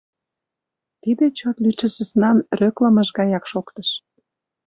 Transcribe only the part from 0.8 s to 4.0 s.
Тиде чот лӱдшӧ сӧснан рӧклымыж гаяк шоктыш.